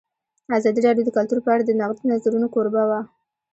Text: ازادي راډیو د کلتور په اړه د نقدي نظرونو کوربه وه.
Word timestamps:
ازادي 0.57 0.81
راډیو 0.87 1.05
د 1.07 1.11
کلتور 1.17 1.39
په 1.43 1.49
اړه 1.53 1.63
د 1.65 1.71
نقدي 1.79 2.03
نظرونو 2.11 2.47
کوربه 2.53 2.83
وه. 2.89 2.99